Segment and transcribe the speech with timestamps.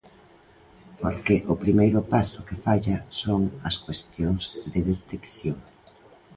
[1.01, 4.43] Porque o primeiro paso que falla son as cuestións
[4.73, 5.57] de detección.